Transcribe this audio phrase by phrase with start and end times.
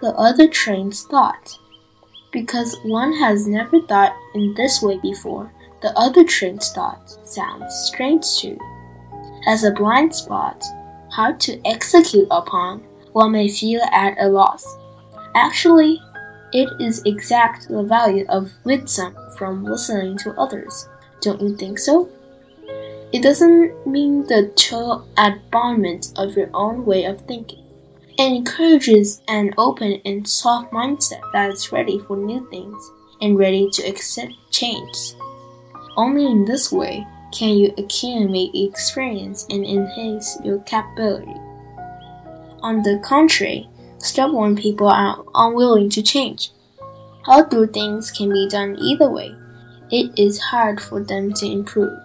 [0.00, 1.58] the other trains thought.
[2.32, 5.52] Because one has never thought in this way before,
[5.82, 8.58] the other train's thought sounds strange too.
[9.46, 10.62] As a blind spot,
[11.10, 12.80] hard to execute upon,
[13.12, 14.64] one may feel at a loss.
[15.34, 16.00] Actually,
[16.52, 20.88] it is exact the value of wisdom from listening to others.
[21.20, 22.08] Don't you think so?
[23.12, 27.64] It doesn't mean the chill abandonment of your own way of thinking.
[28.20, 32.90] It encourages an open and soft mindset that is ready for new things
[33.22, 35.14] and ready to accept change.
[35.96, 41.32] Only in this way can you accumulate experience and enhance your capability.
[42.60, 43.66] On the contrary,
[43.96, 46.50] stubborn people are unwilling to change.
[47.26, 49.34] Although things can be done either way,
[49.90, 51.98] it is hard for them to improve.